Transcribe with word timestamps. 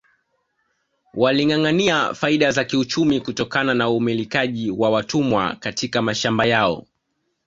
Walingâangâania 1.13 2.13
faida 2.13 2.51
za 2.51 2.63
kiuchumi 2.65 3.19
kutokana 3.21 3.73
na 3.73 3.89
umilikaji 3.89 4.71
wa 4.71 4.89
watumwa 4.89 5.55
katika 5.55 6.01
mashamba 6.01 6.45
yao 6.45 6.85